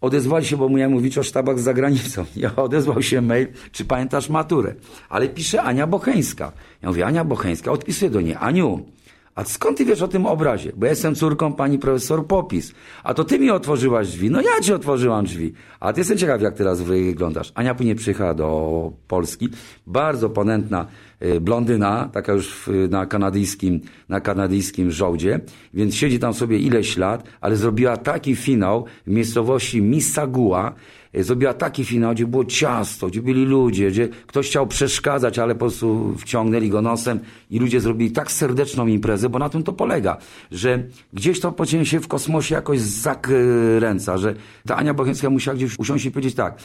Odezwali 0.00 0.46
się, 0.46 0.56
bo 0.56 0.68
miałem 0.68 0.92
mówić 0.92 1.18
o 1.18 1.22
sztabach 1.22 1.58
za 1.58 1.74
granicą. 1.74 2.24
Ja 2.36 2.56
odezwał 2.56 3.02
się 3.02 3.20
mail, 3.20 3.46
czy 3.72 3.84
pamiętasz 3.84 4.28
maturę? 4.28 4.74
Ale 5.08 5.28
pisze 5.28 5.62
Ania 5.62 5.86
Bocheńska. 5.86 6.52
Ja 6.82 6.88
mówię, 6.88 7.06
Ania 7.06 7.24
Bocheńska, 7.24 7.72
odpisuję 7.72 8.10
do 8.10 8.20
niej. 8.20 8.36
Aniu, 8.40 8.86
a 9.34 9.44
skąd 9.44 9.78
ty 9.78 9.84
wiesz 9.84 10.02
o 10.02 10.08
tym 10.08 10.26
obrazie? 10.26 10.72
Bo 10.76 10.86
ja 10.86 10.90
jestem 10.90 11.14
córką 11.14 11.52
pani 11.52 11.78
profesor 11.78 12.26
Popis. 12.26 12.74
A 13.04 13.14
to 13.14 13.24
ty 13.24 13.38
mi 13.38 13.50
otworzyłaś 13.50 14.08
drzwi. 14.08 14.30
No 14.30 14.40
ja 14.40 14.60
ci 14.62 14.72
otworzyłam 14.72 15.24
drzwi. 15.24 15.52
A 15.80 15.92
ty 15.92 16.00
jestem 16.00 16.18
ciekaw, 16.18 16.42
jak 16.42 16.54
teraz 16.54 16.82
wyglądasz. 16.82 17.52
Ania 17.54 17.74
później 17.74 17.94
przyjechała 17.94 18.34
do 18.34 18.92
Polski. 19.08 19.48
Bardzo 19.86 20.30
ponętna 20.30 20.86
y, 21.22 21.40
blondyna, 21.40 22.08
taka 22.12 22.32
już 22.32 22.70
na 22.90 23.06
kanadyjskim, 23.06 23.80
na 24.08 24.20
kanadyjskim 24.20 24.90
żołdzie. 24.90 25.40
Więc 25.74 25.94
siedzi 25.94 26.18
tam 26.18 26.34
sobie 26.34 26.58
ileś 26.58 26.96
lat, 26.96 27.24
ale 27.40 27.56
zrobiła 27.56 27.96
taki 27.96 28.36
finał 28.36 28.84
w 29.06 29.10
miejscowości 29.10 29.82
Missagua, 29.82 30.74
E, 30.74 30.74
zrobiła 31.14 31.54
taki 31.54 31.84
finał, 31.84 32.14
gdzie 32.14 32.26
było 32.26 32.44
ciasto, 32.44 33.06
gdzie 33.06 33.22
byli 33.22 33.44
ludzie, 33.44 33.90
gdzie 33.90 34.08
ktoś 34.26 34.46
chciał 34.46 34.66
przeszkadzać, 34.66 35.38
ale 35.38 35.54
po 35.54 35.58
prostu 35.58 36.14
wciągnęli 36.18 36.68
go 36.68 36.82
nosem 36.82 37.20
i 37.50 37.58
ludzie 37.58 37.80
zrobili 37.80 38.10
tak 38.10 38.32
serdeczną 38.32 38.86
imprezę, 38.86 39.28
bo 39.28 39.38
na 39.38 39.48
tym 39.48 39.62
to 39.62 39.72
polega, 39.72 40.16
że 40.50 40.82
gdzieś 41.12 41.40
to 41.40 41.52
pociągnie 41.52 41.86
się 41.86 42.00
w 42.00 42.08
kosmosie 42.08 42.54
jakoś 42.54 42.80
zakręca, 42.80 44.18
że 44.18 44.34
ta 44.66 44.76
Ania 44.76 44.94
Bocheńska 44.94 45.30
musiała 45.30 45.54
gdzieś 45.54 45.78
usiąść 45.78 46.04
i 46.04 46.10
powiedzieć 46.10 46.34
tak, 46.34 46.58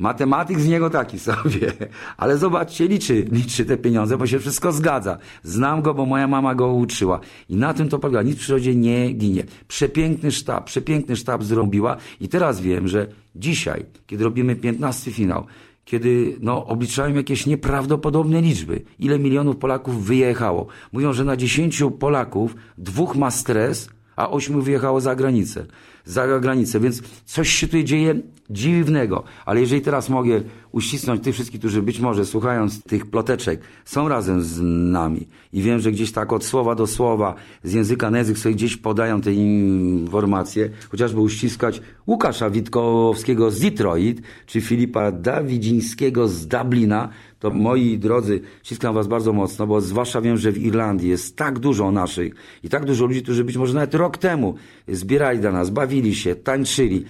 Matematyk 0.00 0.60
z 0.60 0.66
niego 0.68 0.90
taki 0.90 1.18
sobie. 1.18 1.72
Ale 2.16 2.38
zobaczcie, 2.38 2.88
liczy, 2.88 3.24
liczy 3.32 3.64
te 3.64 3.76
pieniądze, 3.76 4.18
bo 4.18 4.26
się 4.26 4.38
wszystko 4.38 4.72
zgadza. 4.72 5.18
Znam 5.42 5.82
go, 5.82 5.94
bo 5.94 6.06
moja 6.06 6.28
mama 6.28 6.54
go 6.54 6.72
uczyła. 6.72 7.20
I 7.48 7.56
na 7.56 7.74
tym 7.74 7.88
to 7.88 7.98
polega. 7.98 8.22
Nic 8.22 8.36
w 8.36 8.40
przyrodzie 8.40 8.74
nie 8.74 9.12
ginie. 9.12 9.44
Przepiękny 9.68 10.32
sztab, 10.32 10.64
przepiękny 10.64 11.16
sztab 11.16 11.44
zrobiła. 11.44 11.96
I 12.20 12.28
teraz 12.28 12.60
wiem, 12.60 12.88
że 12.88 13.06
dzisiaj, 13.36 13.84
kiedy 14.06 14.24
robimy 14.24 14.56
15 14.56 15.12
finał, 15.12 15.46
kiedy 15.84 16.36
no, 16.40 16.66
obliczają 16.66 17.14
jakieś 17.14 17.46
nieprawdopodobne 17.46 18.40
liczby. 18.40 18.82
Ile 18.98 19.18
milionów 19.18 19.56
Polaków 19.56 20.04
wyjechało? 20.04 20.66
Mówią, 20.92 21.12
że 21.12 21.24
na 21.24 21.36
10 21.36 21.82
Polaków 21.98 22.54
dwóch 22.78 23.16
ma 23.16 23.30
stres, 23.30 23.88
a 24.16 24.30
ośmiu 24.30 24.62
wyjechało 24.62 25.00
za 25.00 25.16
granicę 25.16 25.66
za 26.04 26.40
granicę, 26.40 26.80
więc 26.80 27.02
coś 27.24 27.48
się 27.48 27.66
tutaj 27.66 27.84
dzieje 27.84 28.14
dziwnego. 28.50 29.24
Ale 29.46 29.60
jeżeli 29.60 29.82
teraz 29.82 30.08
mogę 30.08 30.40
uścisnąć 30.72 31.22
tych 31.22 31.34
wszystkich, 31.34 31.60
którzy 31.60 31.82
być 31.82 32.00
może 32.00 32.26
słuchając 32.26 32.82
tych 32.82 33.06
ploteczek 33.06 33.60
są 33.84 34.08
razem 34.08 34.42
z 34.42 34.60
nami 34.92 35.26
i 35.52 35.62
wiem, 35.62 35.80
że 35.80 35.92
gdzieś 35.92 36.12
tak 36.12 36.32
od 36.32 36.44
słowa 36.44 36.74
do 36.74 36.86
słowa, 36.86 37.34
z 37.64 37.72
języka 37.72 38.10
na 38.10 38.18
język 38.18 38.38
sobie 38.38 38.54
gdzieś 38.54 38.76
podają 38.76 39.20
te 39.20 39.32
informacje, 39.32 40.70
chociażby 40.90 41.20
uściskać 41.20 41.82
Łukasza 42.06 42.50
Witkowskiego 42.50 43.50
z 43.50 43.60
Detroit, 43.60 44.22
czy 44.46 44.60
Filipa 44.60 45.12
Dawidzińskiego 45.12 46.28
z 46.28 46.46
Dublina, 46.46 47.08
to 47.38 47.50
moi 47.50 47.98
drodzy, 47.98 48.40
ściskam 48.62 48.94
was 48.94 49.06
bardzo 49.06 49.32
mocno, 49.32 49.66
bo 49.66 49.80
zwłaszcza 49.80 50.20
wiem, 50.20 50.36
że 50.36 50.52
w 50.52 50.58
Irlandii 50.58 51.08
jest 51.08 51.36
tak 51.36 51.58
dużo 51.58 51.90
naszych 51.90 52.34
i 52.62 52.68
tak 52.68 52.84
dużo 52.84 53.06
ludzi, 53.06 53.22
którzy 53.22 53.44
być 53.44 53.56
może 53.56 53.74
nawet 53.74 53.94
rok 53.94 54.18
temu 54.18 54.54
zbierali 54.88 55.38
dla 55.38 55.52
nas, 55.52 55.70
bawili 55.70 56.14
się, 56.14 56.34
tańczyli. 56.34 57.04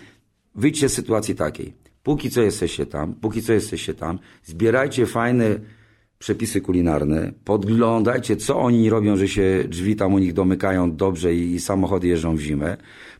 Wyjdźcie 0.54 0.88
z 0.88 0.92
sytuacji 0.92 1.34
takiej. 1.34 1.72
Póki 2.02 2.30
co 2.30 2.42
jesteście 2.42 2.86
tam, 2.86 3.14
póki 3.14 3.42
co 3.42 3.52
jesteście 3.52 3.94
tam, 3.94 4.18
zbierajcie 4.44 5.06
fajne 5.06 5.60
przepisy 6.18 6.60
kulinarne, 6.60 7.32
podglądajcie, 7.44 8.36
co 8.36 8.60
oni 8.60 8.90
robią, 8.90 9.16
że 9.16 9.28
się 9.28 9.64
drzwi 9.68 9.96
tam 9.96 10.14
u 10.14 10.18
nich 10.18 10.32
domykają 10.32 10.96
dobrze 10.96 11.34
i, 11.34 11.54
i 11.54 11.60
samochody 11.60 12.08
jeżdżą 12.08 12.36
w 12.36 12.40
zimę. 12.40 12.76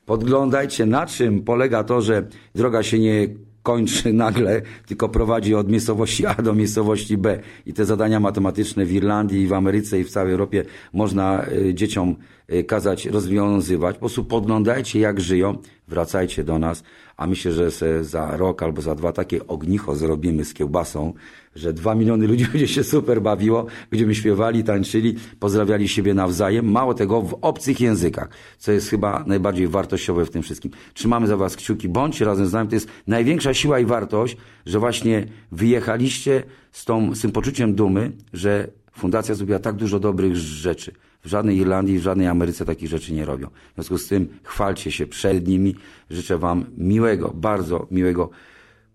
Podglądajcie, 0.07 0.87
na 0.87 1.07
czym 1.07 1.43
polega 1.43 1.85
to, 1.85 2.01
że 2.01 2.29
droga 2.55 2.83
się 2.83 2.99
nie 2.99 3.29
kończy 3.63 4.13
nagle, 4.25 4.63
tylko 4.87 5.09
prowadzi 5.09 5.55
od 5.55 5.71
miejscowości 5.71 6.27
A 6.27 6.35
do 6.35 6.55
miejscowości 6.55 7.19
B. 7.19 7.41
I 7.67 7.73
te 7.73 7.85
zadania 7.85 8.21
matematyczne 8.21 8.85
w 8.85 8.93
Irlandii, 8.93 9.47
w 9.47 9.53
Ameryce 9.53 10.01
i 10.01 10.05
w 10.05 10.11
całej 10.11 10.33
Europie 10.33 10.65
można 10.93 11.47
y, 11.49 11.75
dzieciom 11.75 12.17
kazać 12.67 13.07
rozwiązywać. 13.07 13.97
Po 13.97 14.01
prostu 14.01 14.25
podglądajcie, 14.25 15.01
jak 15.01 15.21
żyją, 15.21 15.59
wracajcie 15.89 16.45
do 16.45 16.59
nas, 16.59 16.83
a 17.17 17.27
myślę, 17.27 17.53
że 17.53 17.71
za 18.05 18.37
rok 18.37 18.63
albo 18.63 18.83
za 18.83 18.95
dwa 18.95 19.13
takie 19.13 19.47
ognicho 19.47 19.97
zrobimy 19.97 20.45
z 20.45 20.55
kiełbasą, 20.55 21.13
że 21.57 21.73
dwa 21.73 21.95
miliony 21.95 22.27
ludzi 22.27 22.47
będzie 22.53 22.69
się 22.69 22.85
super 22.85 23.23
bawiło, 23.23 23.67
będziemy 23.91 24.15
śpiewali, 24.15 24.65
tańczyli, 24.65 25.15
pozdrawiali 25.41 25.89
siebie 25.89 26.15
nawzajem, 26.15 26.71
mało 26.71 26.95
tego 26.95 27.23
w 27.23 27.39
obcych 27.41 27.81
językach, 27.81 28.29
co 28.59 28.73
jest 28.73 28.89
chyba 28.91 29.25
najbardziej 29.27 29.69
wartościowe 29.69 30.25
w 30.25 30.31
tym 30.31 30.43
wszystkim. 30.43 30.71
Trzymamy 30.95 31.27
za 31.27 31.37
was 31.37 31.57
kciuki, 31.57 31.89
bądźcie 31.89 32.25
razem 32.25 32.47
z 32.47 32.53
nami, 32.53 32.69
to 32.69 32.75
jest 32.75 32.89
największa 33.07 33.55
siła 33.55 33.81
i 33.81 33.85
wartość, 33.85 34.37
że 34.67 34.79
właśnie 34.79 35.27
wyjechaliście 35.53 36.43
z, 36.73 36.85
tą, 36.85 37.15
z 37.15 37.21
tym 37.21 37.33
poczuciem 37.33 37.75
dumy, 37.75 38.13
że 38.33 38.69
Fundacja 39.01 39.35
zrobiła 39.35 39.59
tak 39.59 39.77
dużo 39.77 40.01
dobrych 40.01 40.37
rzeczy. 40.37 40.93
W 41.25 41.29
żadnej 41.29 41.57
Irlandii, 41.57 41.99
w 41.99 42.03
żadnej 42.03 42.27
Ameryce 42.27 42.65
takich 42.65 42.89
rzeczy 42.89 43.13
nie 43.13 43.25
robią. 43.25 43.47
W 43.47 43.75
związku 43.75 43.99
z 43.99 44.09
tym 44.09 44.29
chwalcie 44.43 44.91
się 44.91 45.07
przed 45.07 45.49
nimi. 45.49 45.75
Życzę 46.11 46.39
Wam 46.39 46.65
miłego, 46.77 47.33
bardzo 47.35 47.87
miłego 47.91 48.31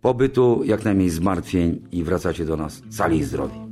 pobytu, 0.02 0.62
jak 0.66 0.86
najmniej 0.86 1.10
zmartwień 1.10 1.82
i 1.92 2.04
wracacie 2.04 2.46
do 2.46 2.58
nas 2.58 2.82
cali 2.90 3.18
i 3.18 3.24
zdrowi. 3.24 3.66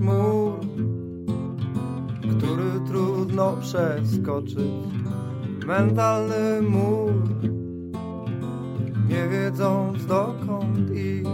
Mur, 0.00 0.60
który 2.20 2.80
trudno 2.86 3.56
przeskoczyć. 3.60 4.58
Mentalny 5.66 6.62
mur, 6.62 7.12
nie 9.08 9.28
wiedząc 9.28 10.06
dokąd 10.06 10.90
iść. 10.90 11.28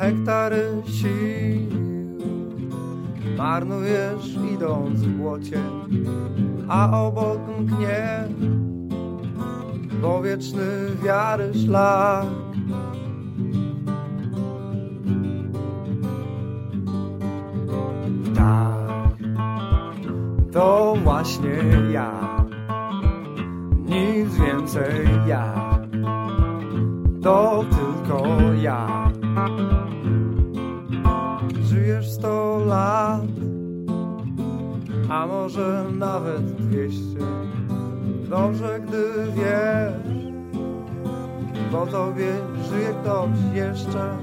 Hektary 0.00 0.82
sił 0.86 1.80
Marnujesz 3.36 4.38
idąc 4.54 5.00
w 5.00 5.08
błocie, 5.08 5.60
a 6.68 7.02
obok 7.02 7.38
mknie 7.58 8.28
Powieczny 10.02 10.62
wiary 11.04 11.52
szlak 11.54 12.26
Tak, 18.34 19.16
to 20.52 20.96
właśnie 21.04 21.58
ja 21.92 22.12
Nic 23.86 24.34
więcej 24.34 25.08
ja 25.26 25.69
To 27.22 27.64
tylko 27.70 28.22
ja 28.62 29.10
Żyjesz 31.62 32.10
sto 32.10 32.58
lat 32.66 33.22
a 35.10 35.26
może 35.26 35.84
nawet 35.98 36.54
dwieście. 36.54 37.18
Dobrze, 38.28 38.80
gdy 38.80 39.04
wiesz, 39.36 40.32
bo 41.72 41.86
tobie 41.86 42.32
żyje 42.70 42.94
ktoś 43.02 43.28
jeszcze. 43.54 44.18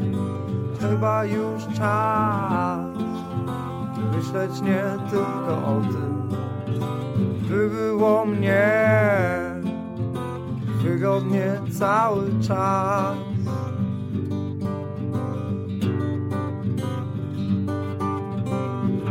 Chyba 0.80 1.26
już 1.26 1.68
czas 1.78 2.98
myśleć 4.16 4.62
nie 4.62 4.84
tylko 5.10 5.58
o 5.58 5.82
tym, 5.92 6.30
by 7.50 7.70
było 7.70 8.26
mnie 8.26 9.47
wygodnie 10.88 11.62
cały 11.80 12.40
czas. 12.48 13.18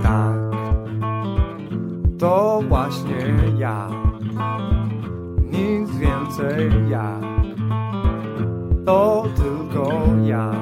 Tak, 0.02 0.36
to 2.18 2.62
właśnie 2.68 3.34
ja, 3.58 3.88
nic 5.52 5.90
więcej 5.98 6.70
ja, 6.88 7.20
to 8.86 9.26
tylko 9.36 9.92
ja. 10.24 10.52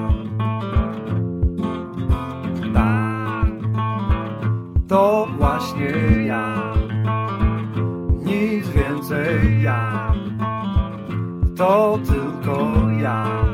Tak, 2.74 3.46
to 4.88 5.28
właśnie 5.38 5.92
ja, 6.26 6.74
nic 8.24 8.68
więcej 8.68 9.62
ja, 9.62 9.83
to 11.56 11.98
tylko 12.06 12.90
ja. 13.02 13.53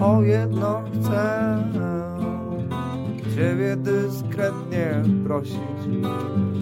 O 0.00 0.22
jedno 0.22 0.82
chcę 0.92 1.56
ciebie 3.34 3.76
dyskretnie 3.76 5.02
prosić, 5.26 6.02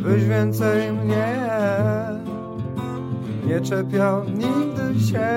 byś 0.02 0.24
więcej 0.24 0.92
mnie 0.92 1.48
nie 3.46 3.60
czepiał 3.60 4.24
nigdy 4.24 5.00
się. 5.00 5.28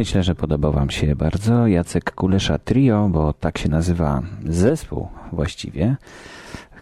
Myślę, 0.00 0.22
że 0.22 0.34
podobał 0.34 0.72
Wam 0.72 0.90
się 0.90 1.16
bardzo 1.16 1.66
Jacek 1.66 2.14
Kulesza 2.14 2.58
Trio, 2.58 3.08
bo 3.08 3.32
tak 3.32 3.58
się 3.58 3.68
nazywa 3.68 4.22
zespół 4.46 5.08
właściwie, 5.32 5.96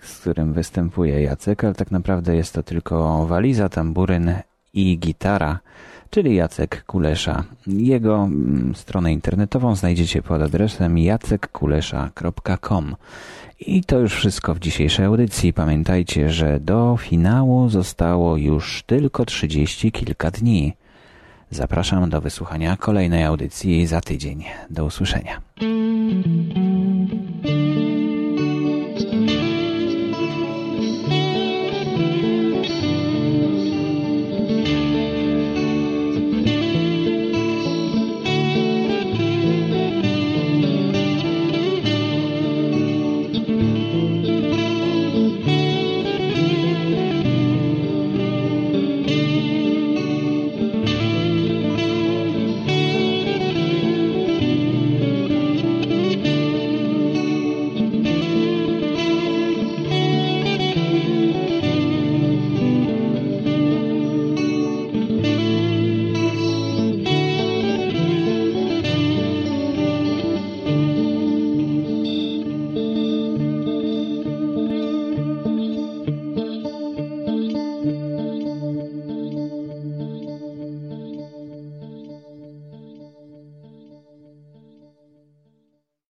z 0.03 0.19
którym 0.19 0.53
występuje 0.53 1.23
Jacek, 1.23 1.65
ale 1.65 1.75
tak 1.75 1.91
naprawdę 1.91 2.37
jest 2.37 2.55
to 2.55 2.63
tylko 2.63 3.27
waliza, 3.27 3.69
tamburyn 3.69 4.35
i 4.75 4.99
gitara, 4.99 5.59
czyli 6.11 6.35
Jacek 6.35 6.85
Kulesza. 6.85 7.45
Jego 7.67 8.17
mm, 8.17 8.75
stronę 8.75 9.13
internetową 9.13 9.75
znajdziecie 9.77 10.23
pod 10.23 10.43
adresem 10.43 10.99
jacekkulesza.com. 10.99 12.97
I 13.61 13.85
to 13.85 13.99
już 13.99 14.15
wszystko 14.15 14.55
w 14.55 14.59
dzisiejszej 14.59 15.07
audycji. 15.07 15.53
Pamiętajcie, 15.53 16.31
że 16.31 16.61
do 16.61 16.97
finału 17.01 17.69
zostało 17.69 18.37
już 18.37 18.83
tylko 18.83 19.25
trzydzieści 19.25 19.93
kilka 19.93 20.31
dni. 20.31 20.73
Zapraszam 21.51 22.11
do 22.11 22.21
wysłuchania 22.21 22.77
kolejnej 22.77 23.25
audycji 23.25 23.87
za 23.87 24.01
tydzień. 24.01 24.45
Do 24.71 24.85
usłyszenia. 24.85 25.41